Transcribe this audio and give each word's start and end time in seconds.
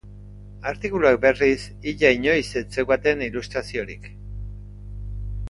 Artikuluek, 0.69 1.19
berriz, 1.25 1.65
ia 1.91 2.11
inoiz 2.21 2.47
ez 2.63 2.65
zeukaten 2.79 3.23
ilustraziorik. 3.27 4.11